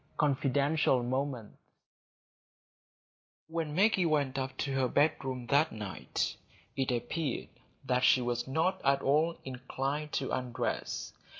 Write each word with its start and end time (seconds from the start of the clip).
Confidential 0.17 1.03
Moments 1.03 1.59
When 3.47 3.75
Maggie 3.75 4.07
went 4.07 4.35
up 4.39 4.57
to 4.57 4.71
her 4.73 4.87
bedroom 4.87 5.45
that 5.45 5.71
night, 5.71 6.37
it 6.75 6.91
appeared 6.91 7.49
that 7.85 8.03
she 8.03 8.19
was 8.19 8.47
not 8.47 8.81
at 8.83 9.03
all 9.03 9.37
inclined 9.43 10.11
to 10.13 10.31
undress. 10.31 11.13